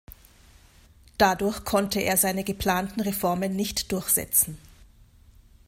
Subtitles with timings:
[1.19, 4.57] Dadurch konnte er seine geplanten Reformen nicht durchsetzen.